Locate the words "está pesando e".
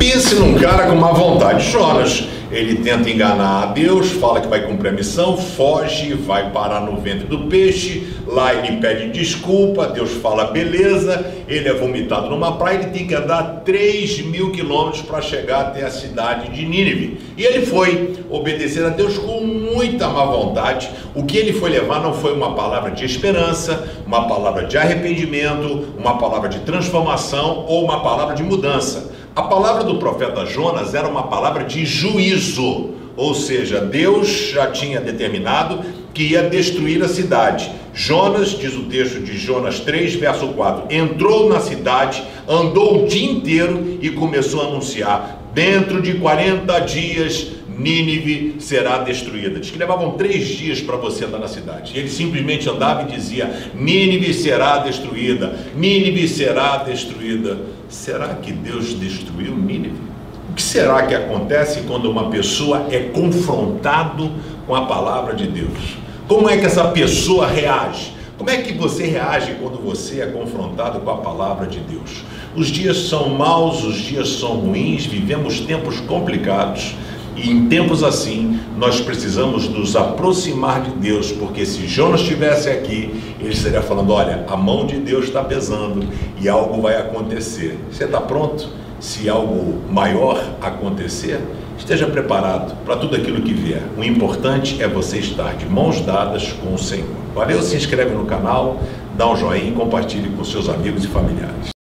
85.24-86.50